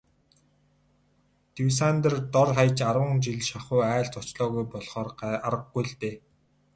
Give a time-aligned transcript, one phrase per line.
[1.55, 5.09] Дюссандер дор хаяж арван жил шахуу айлд зочлоогүй болохоор
[5.47, 6.15] аргагүй л дээ.